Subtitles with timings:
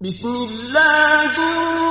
[0.00, 1.87] بسم الله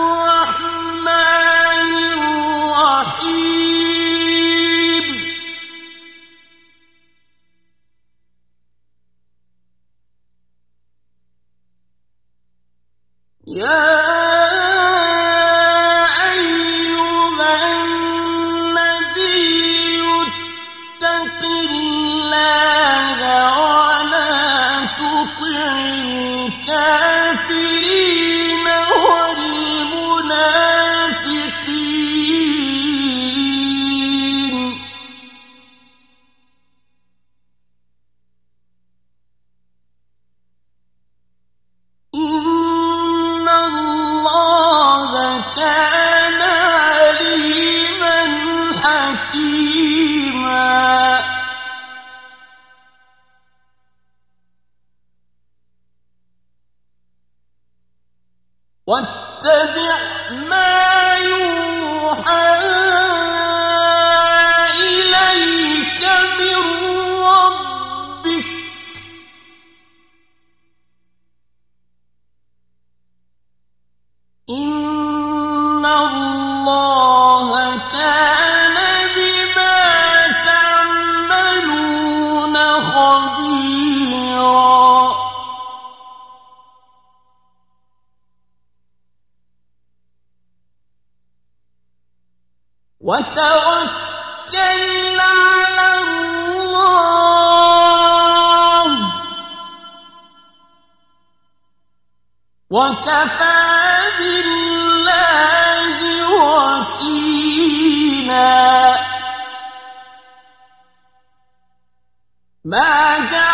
[112.66, 113.47] ما جعل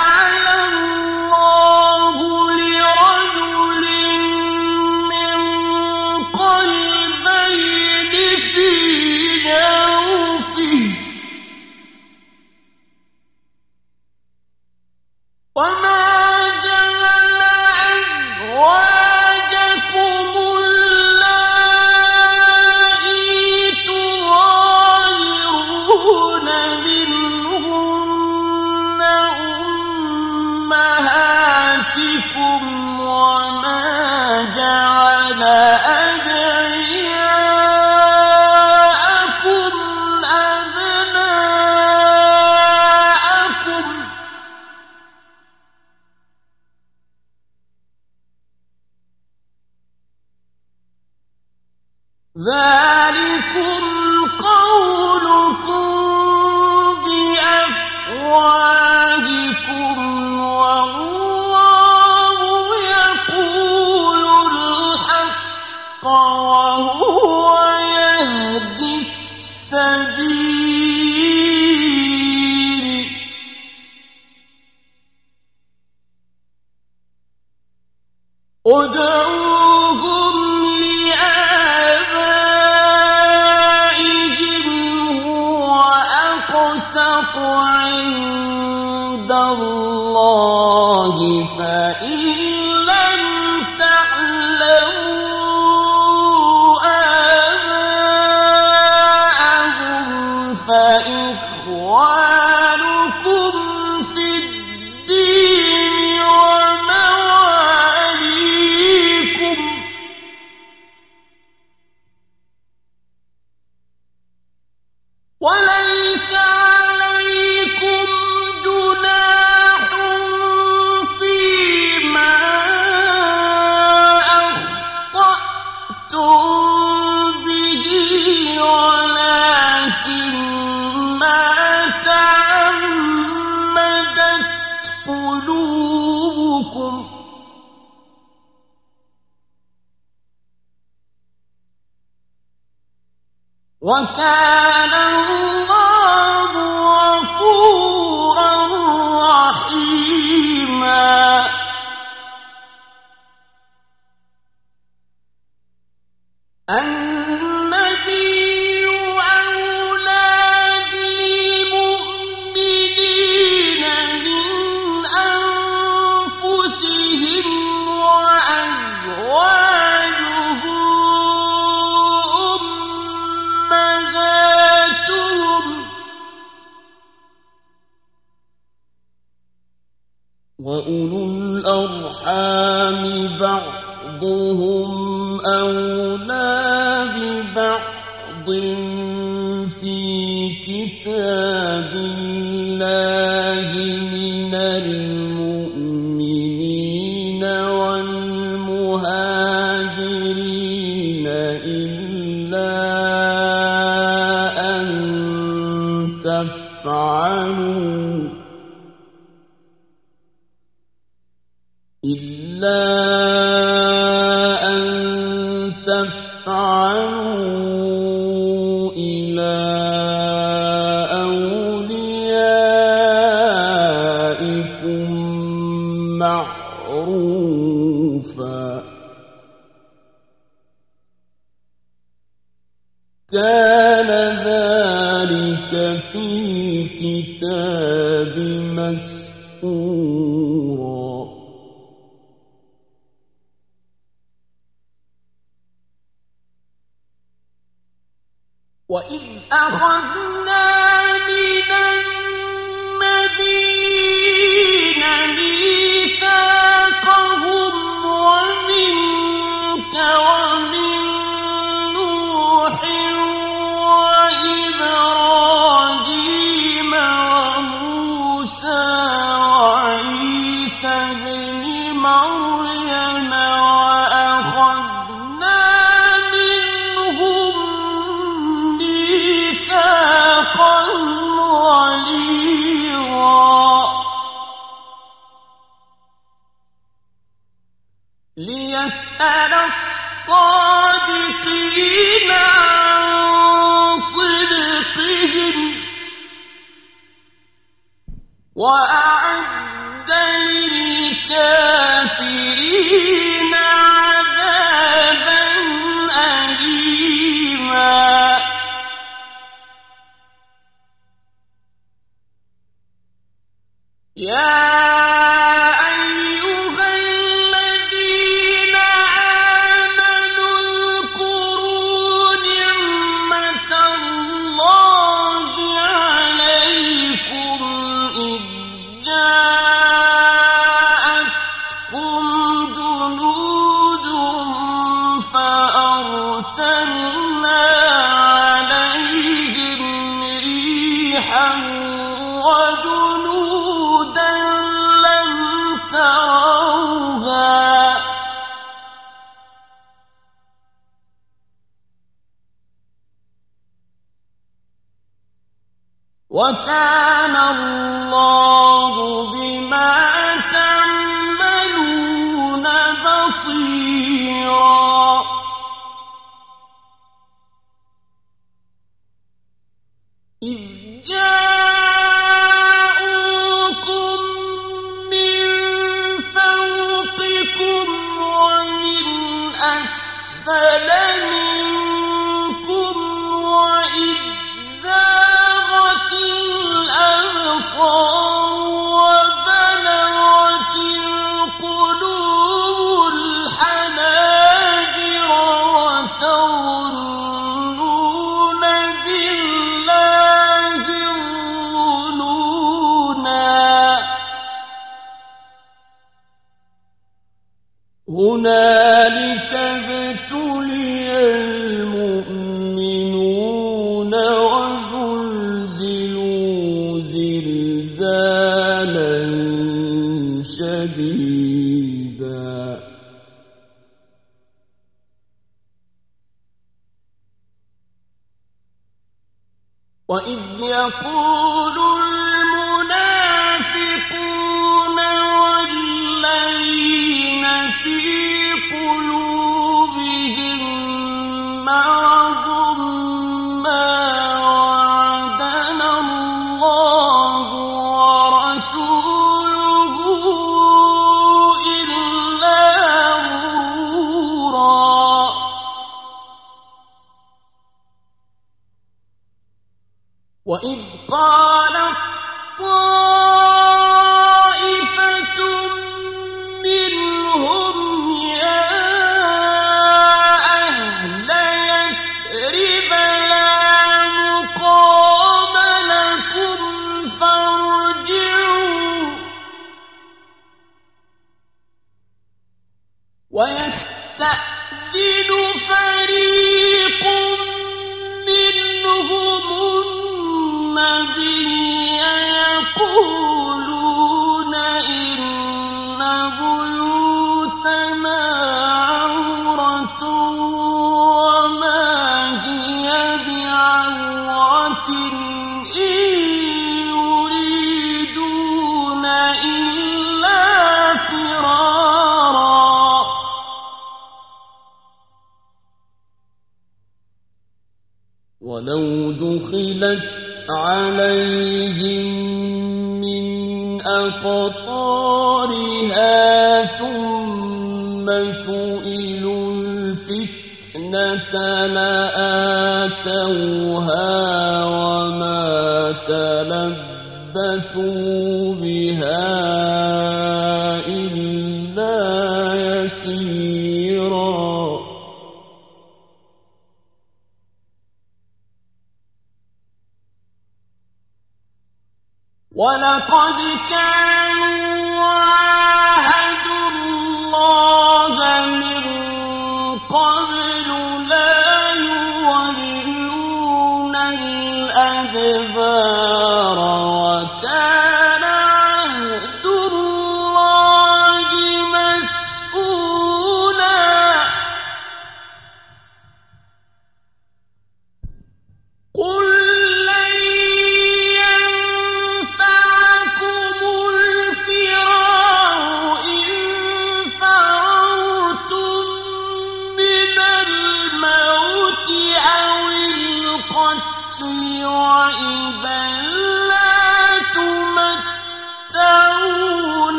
[336.42, 337.21] فأرسلنا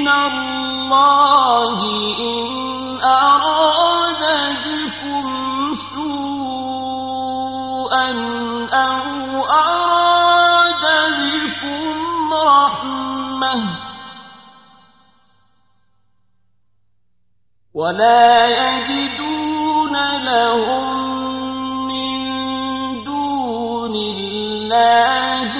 [0.00, 1.78] من الله
[2.18, 2.48] إن
[3.04, 4.24] أراد
[4.64, 6.10] بكم سوءا
[8.72, 10.84] أو أراد
[11.20, 13.60] بكم رحمة
[17.74, 20.96] ولا يجدون لهم
[21.88, 22.10] من
[23.04, 25.59] دون الله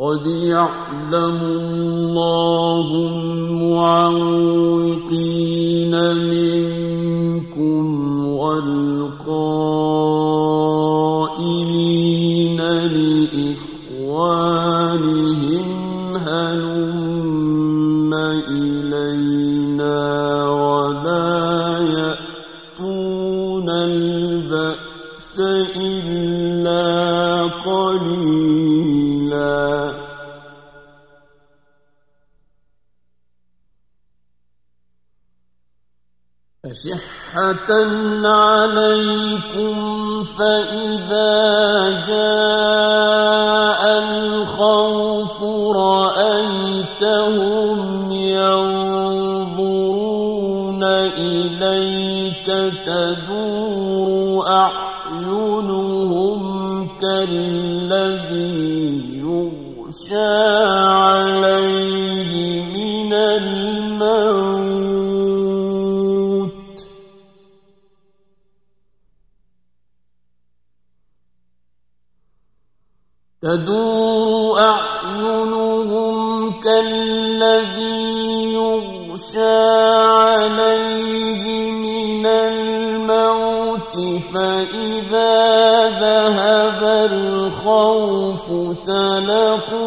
[0.00, 4.14] قد يعلم الله المعوقين
[6.30, 7.84] منكم
[8.26, 8.87] والمعوقين
[36.78, 37.70] أشحة
[38.26, 39.74] عليكم
[40.24, 41.30] فإذا
[42.06, 42.97] جاء
[88.72, 89.78] سلقوكم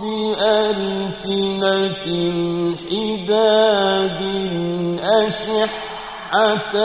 [0.00, 2.06] بألسنة
[2.90, 4.20] حداد
[5.00, 6.80] أشحة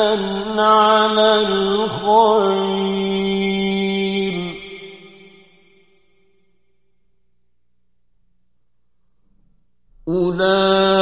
[0.60, 2.76] على الخير
[10.08, 10.95] أولئك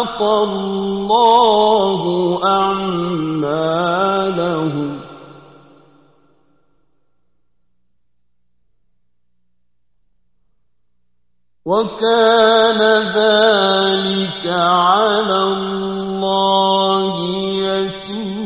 [0.00, 2.02] أحبط الله
[2.44, 3.00] أعمالهم.
[11.64, 12.80] وكان
[13.14, 17.14] ذلك على الله
[17.62, 18.40] يسيرا.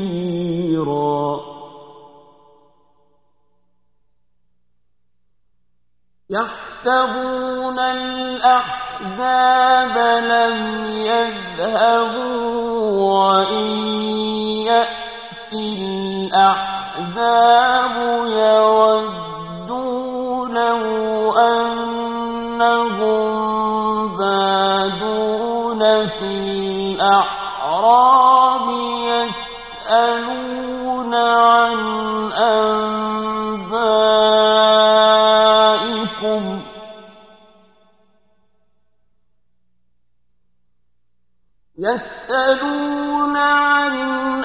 [6.30, 12.24] يحسبون الأحباب الأحزاب لم يذهبوا
[13.12, 13.66] وإن
[14.64, 15.66] يأتي
[16.32, 17.96] الأحزاب
[18.26, 19.78] يودوا
[20.48, 20.82] لو
[21.38, 21.63] أنهم
[41.94, 44.44] يسألون عن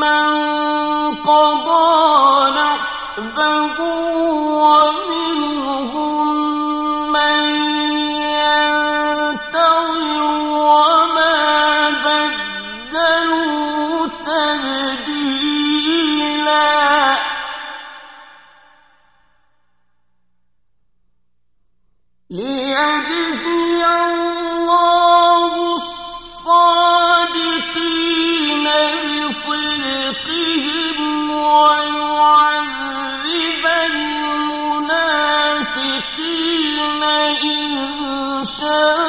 [0.00, 0.24] من
[1.14, 5.03] قضى نحبه ومنهم
[38.44, 39.03] إن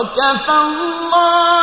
[0.00, 1.59] وكفى الله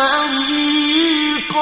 [0.00, 1.60] فريقا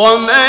[0.00, 0.39] ومن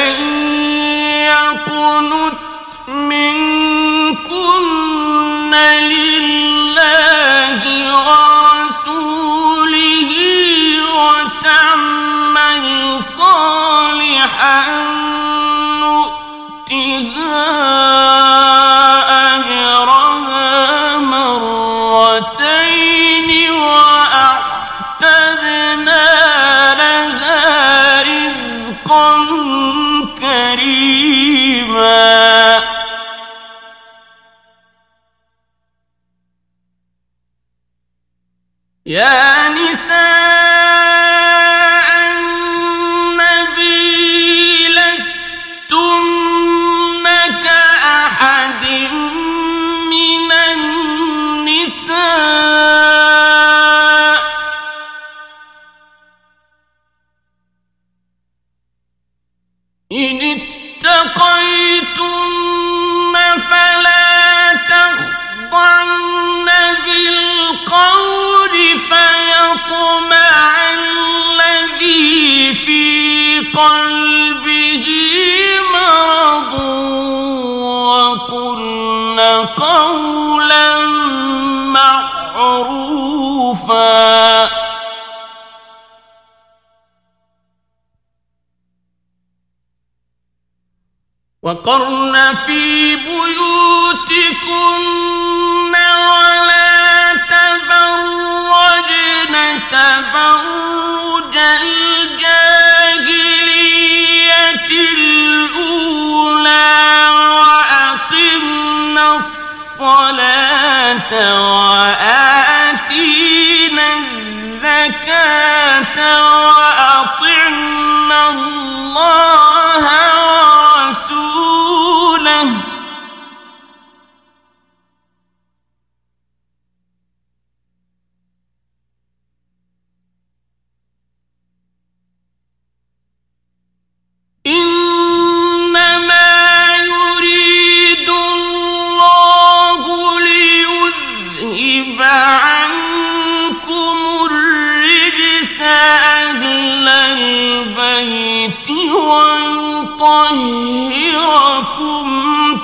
[150.32, 152.08] ويطهركم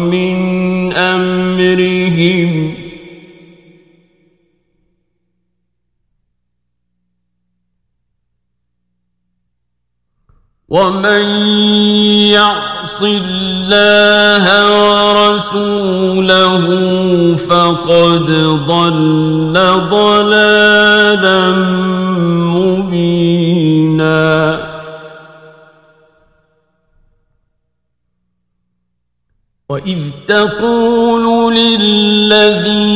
[10.71, 11.23] ومن
[12.31, 14.45] يعص الله
[15.27, 16.65] ورسوله
[17.35, 18.27] فقد
[18.67, 19.53] ضل
[19.91, 21.51] ضلالا
[22.55, 24.31] مبينا
[29.69, 32.91] واذ تقول للذي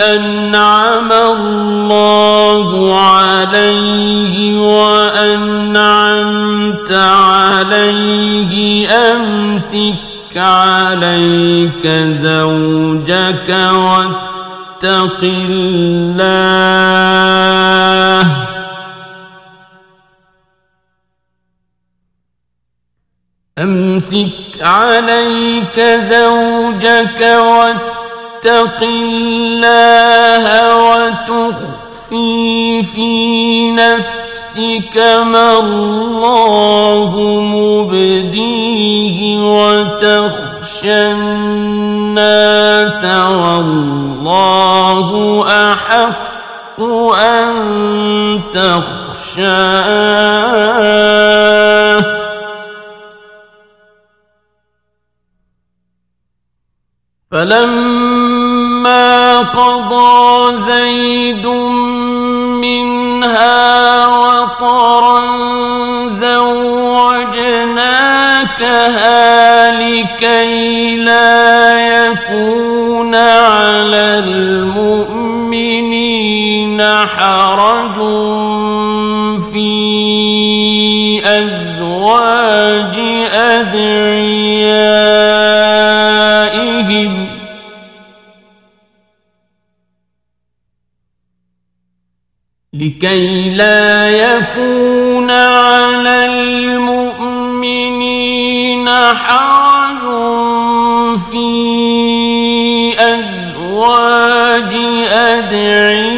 [0.00, 5.93] انعم الله عليه وانعم
[8.90, 11.86] أمسك عليك
[12.22, 16.24] زوجك واتق الله.
[23.58, 30.44] أمسك عليك زوجك واتق الله
[30.86, 34.23] وتخفي في نفسك
[34.58, 45.08] ما الله مبديه وتخشى الناس والله
[45.72, 46.80] أحق
[47.14, 50.04] أن تخشاه.
[57.30, 61.46] فلما قضى زيد
[62.62, 63.53] منها
[68.58, 75.22] زوجناكها لكي لا يكون على المؤمنين
[77.06, 77.94] حرج
[79.52, 82.98] في أزواج
[83.34, 83.94] أدعيائهم.
[92.72, 97.13] لكي لا يكون على المؤمنين
[99.12, 100.04] حرج
[101.18, 104.74] في أزواج
[105.12, 106.14] أدعيائهم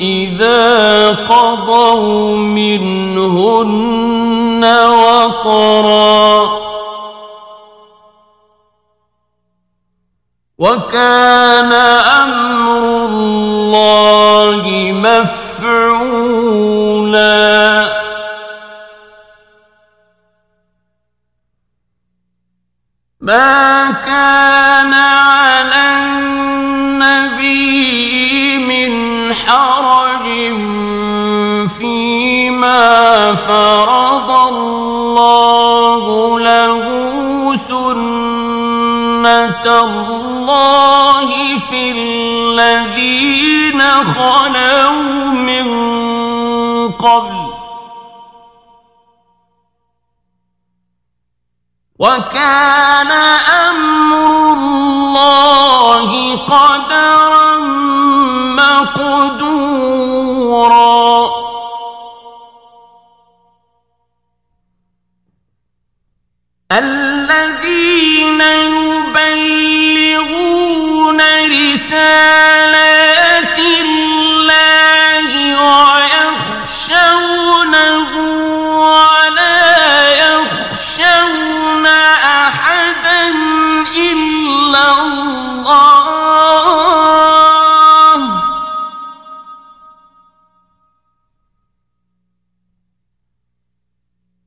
[0.00, 6.64] إذا قضوا منهن وطرًا.
[10.58, 14.62] وكان أمر الله
[14.94, 16.43] مفعولا.
[23.24, 25.96] ما كان على
[26.96, 27.48] النبي
[28.58, 28.92] من
[29.34, 30.26] حرج
[31.78, 36.04] فيما فرض الله
[36.40, 36.84] له
[37.56, 39.04] سنة
[39.66, 41.28] الله
[41.70, 45.66] في الذين خلوا من
[46.92, 47.43] قبل.
[51.98, 53.10] وكان
[53.70, 57.58] أمر الله قدرا
[58.58, 59.44] مقدورا.
[66.72, 67.03] الذين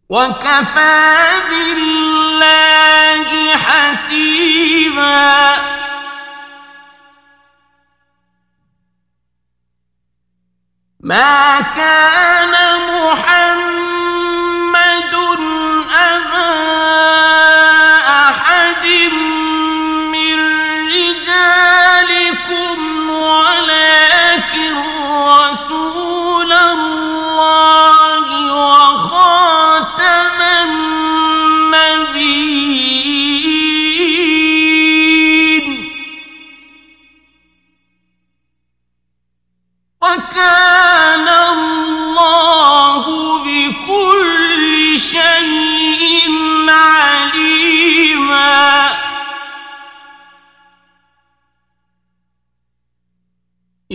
[0.09, 5.37] وكفى بالله حسيبا.
[10.99, 12.53] ما كان
[12.89, 13.86] محمد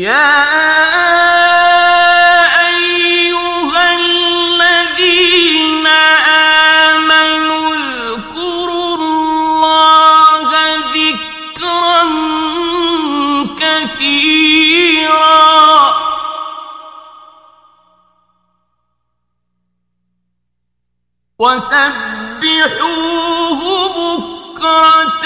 [0.02, 0.42] يا
[2.66, 5.86] أيها الذين
[6.86, 10.48] آمنوا اذكروا الله
[10.98, 12.02] ذكرا
[13.58, 14.72] كثيرا.
[21.38, 22.80] وسبحوه
[23.96, 25.21] بكرة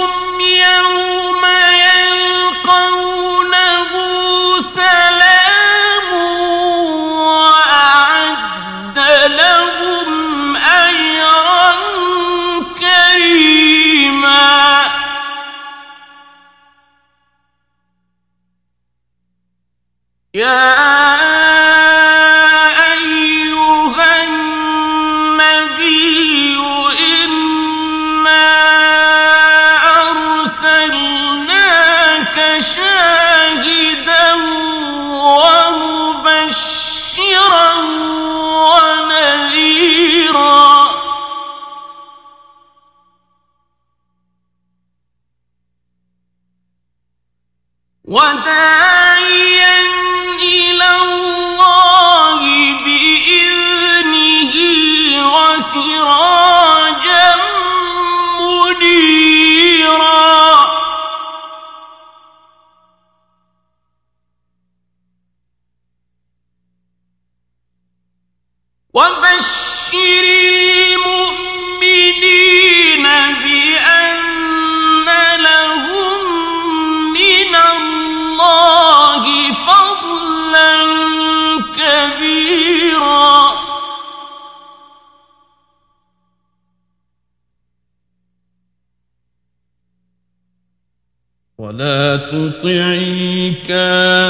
[92.62, 92.94] تطع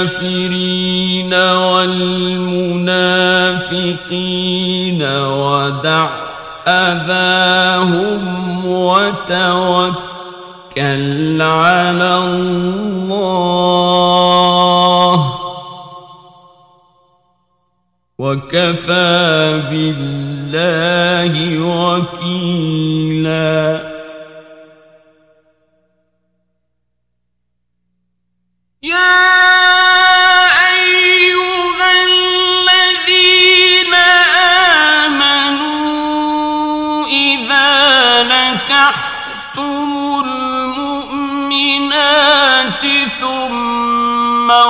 [0.08, 2.12] الكافرين والمنافقين
[5.02, 6.08] ودع
[6.68, 8.22] أذاهم
[8.66, 9.92] وتوكل
[11.42, 12.52] على الله
[18.18, 21.58] وكفى بالله
[21.98, 23.02] وكيلا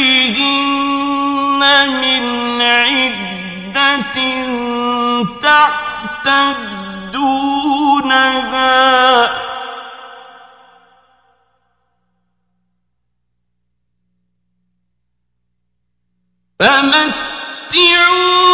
[2.02, 2.26] من
[2.62, 4.18] عدة
[7.02, 7.40] تعتدونها
[16.61, 18.48] فمتعوهن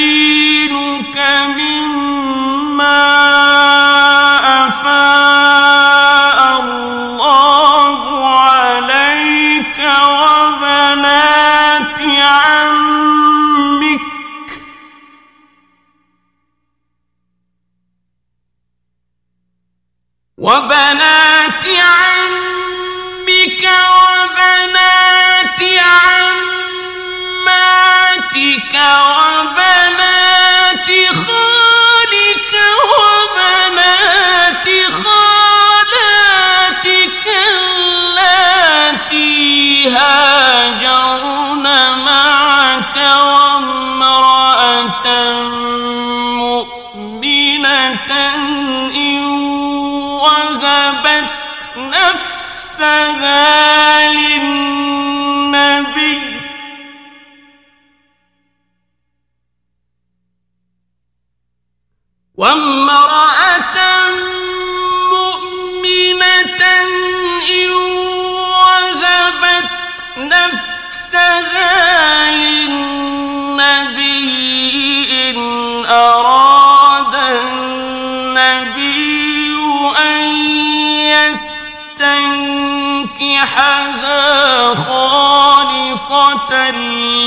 [83.56, 86.72] ريحها خالصة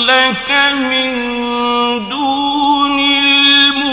[0.04, 1.14] لك من
[2.08, 3.88] دون المؤمنين.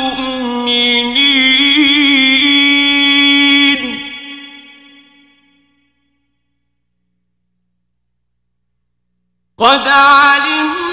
[9.57, 10.84] قد علمت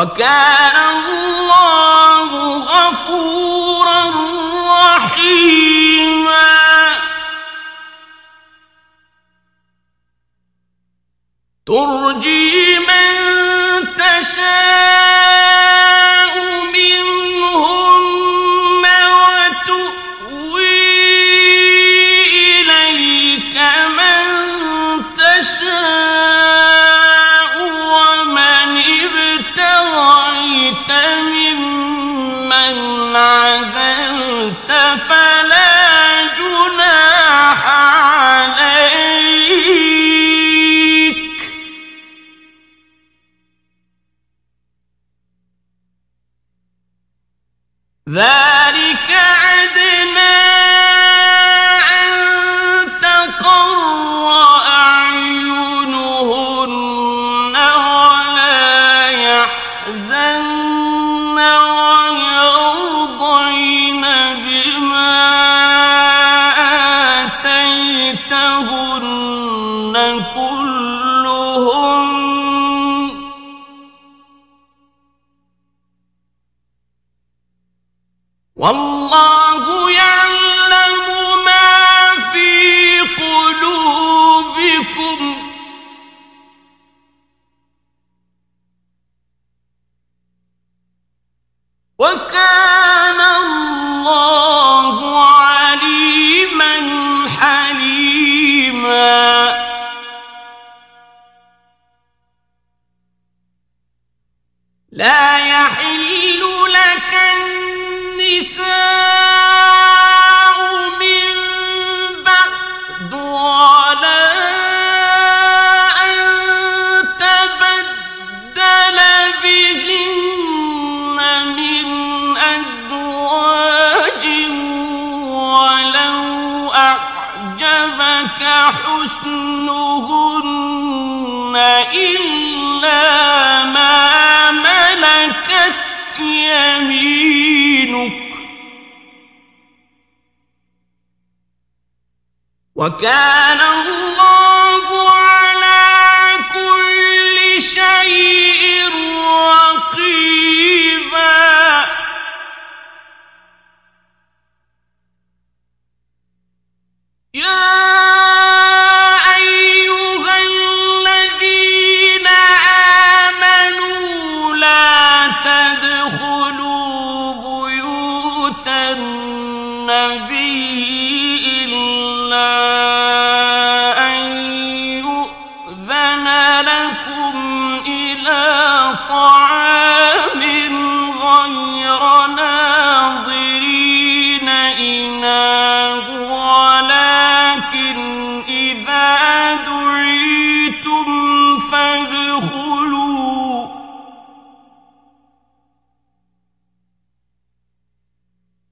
[0.00, 4.02] وكان الله غفورا
[4.96, 6.50] رحيما.
[11.66, 12.49] ترجي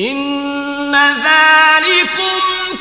[0.00, 2.49] إن ذلكم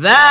[0.00, 0.29] ذلكم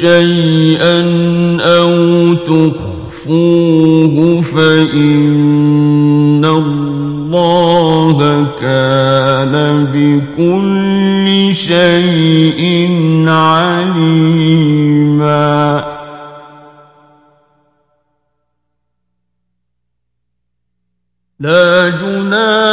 [0.00, 1.00] شيئا
[1.60, 12.90] أو تخفوه فإن الله كان بكل شيء
[13.28, 14.26] عليما.
[21.40, 22.65] لا جناح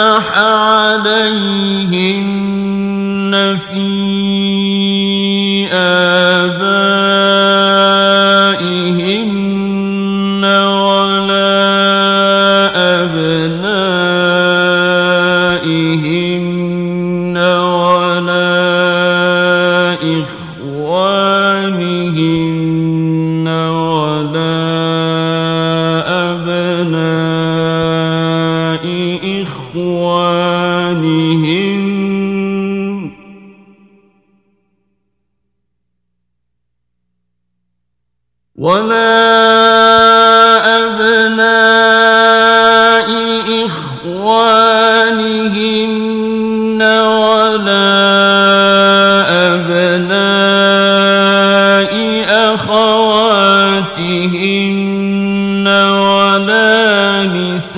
[57.25, 57.73] نسائهن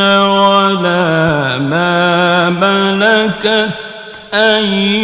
[0.00, 4.96] ولا ما ملكت أيمانهن.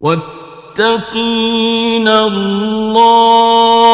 [0.00, 3.85] واتقين الله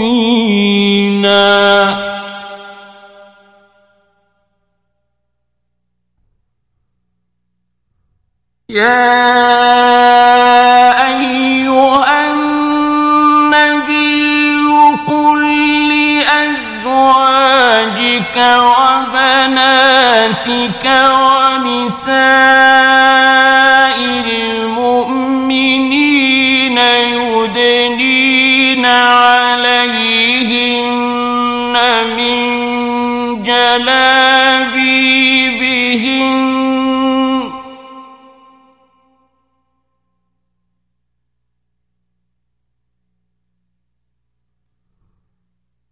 [0.00, 1.60] مبينا.
[8.68, 9.10] يا
[11.06, 13.80] أيها النبي
[15.06, 15.40] قل
[16.22, 17.16] لأزواجك
[18.76, 19.64] وبناتك
[21.20, 22.69] ونسائك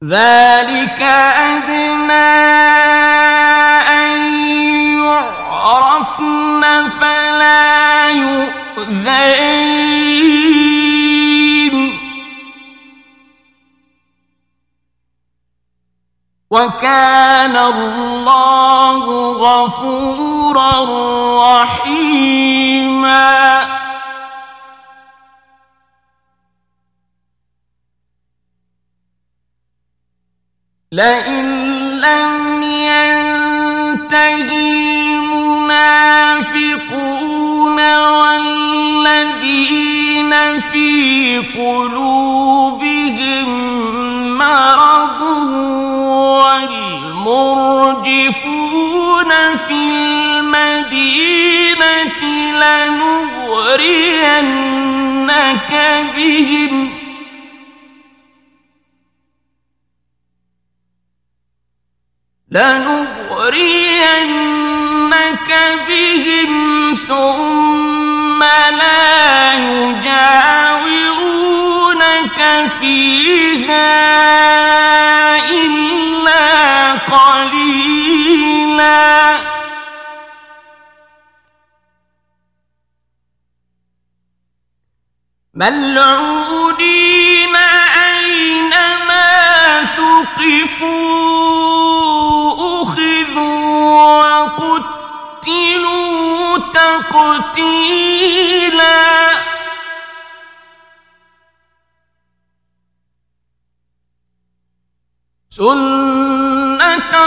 [0.09, 2.13] ذلك أدنى
[3.93, 4.09] أن
[5.05, 9.29] يعرفن فلا يؤذين.
[16.51, 20.73] وكان الله غفورا
[21.63, 23.29] رحيما.
[30.93, 31.45] لئن
[32.01, 34.39] لم ينتهي
[35.21, 36.19] المنافقون
[37.97, 39.01] والذين
[40.61, 43.49] في قلوبهم
[44.39, 45.23] مرض
[46.49, 47.61] والمرجفون
[49.69, 51.13] في المدينة
[52.61, 53.93] لنغرينك
[56.17, 56.98] بهم
[72.81, 73.89] فيها
[75.51, 78.39] إلا قليلا.
[85.55, 86.38] ملعونين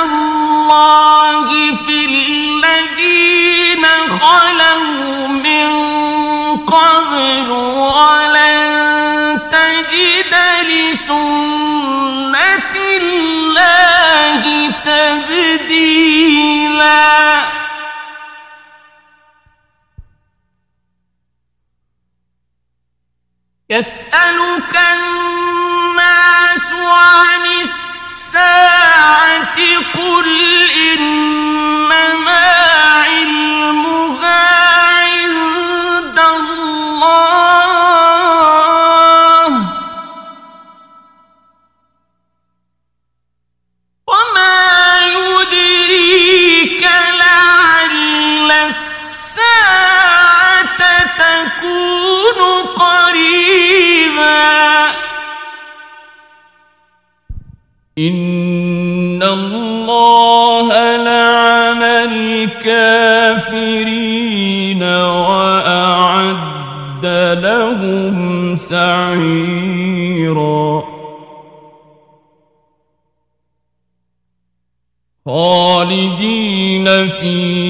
[0.04, 5.70] الله في الذين خلوا من
[6.66, 10.34] قبل ولن تجد
[10.70, 16.32] لسنة الله تبديلا
[23.70, 27.46] يسألك الناس عن
[28.32, 29.60] الساعة
[29.94, 30.28] قل
[30.94, 32.61] إنما
[58.02, 61.84] إن الله لعن
[62.64, 63.24] الكافرين
[64.84, 66.36] وأعد
[67.44, 69.82] لهم سعيرا
[75.26, 77.61] خالدين فيها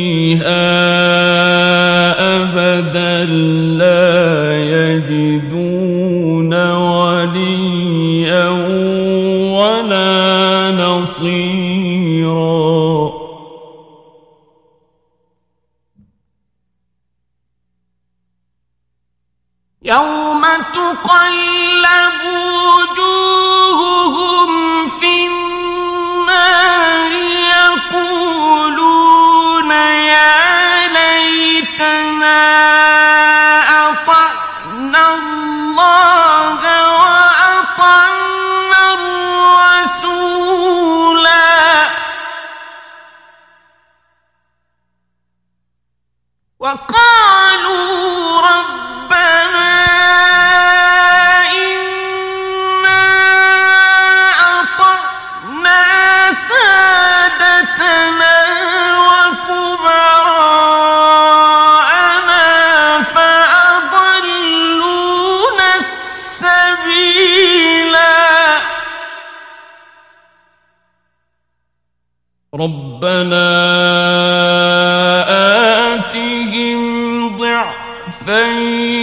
[78.11, 79.00] ضعفين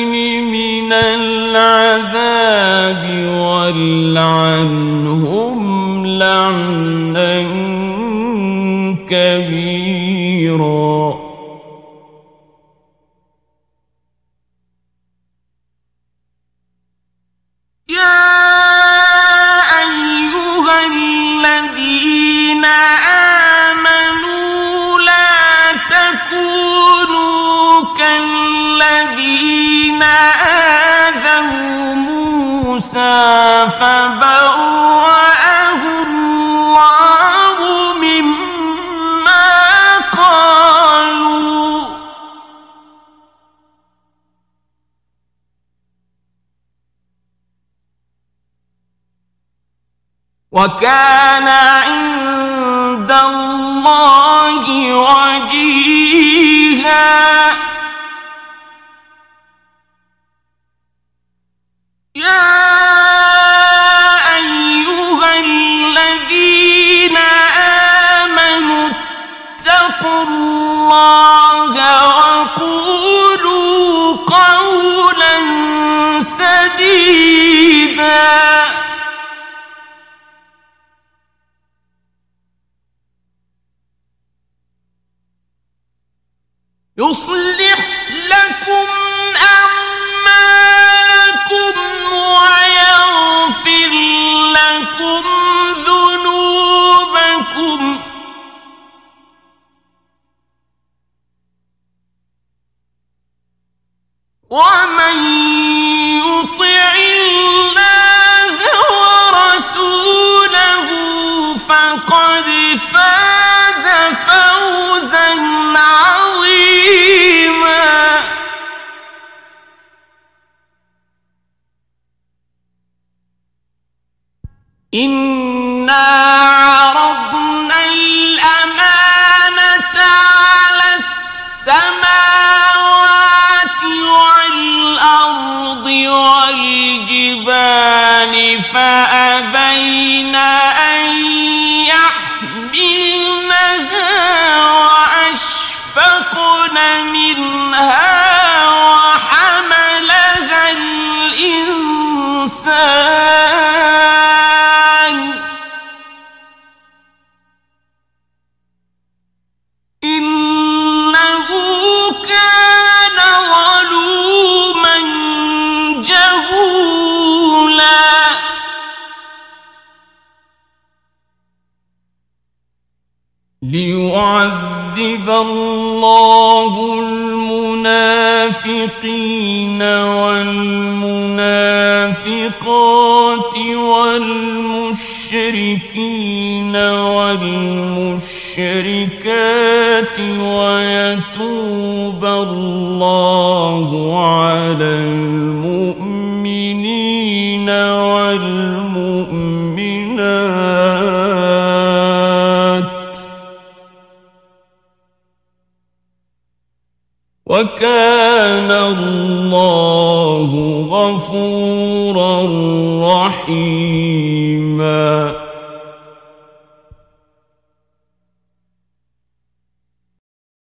[50.59, 51.08] وكان